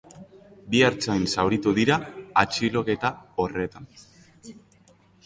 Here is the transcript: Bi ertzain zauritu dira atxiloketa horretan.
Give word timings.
Bi 0.75 0.79
ertzain 0.85 1.27
zauritu 1.41 1.73
dira 1.79 1.97
atxiloketa 2.45 3.13
horretan. 3.45 3.87